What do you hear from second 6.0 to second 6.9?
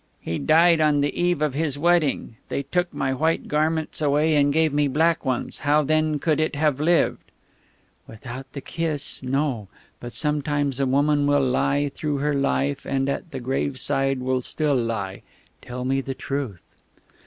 could it have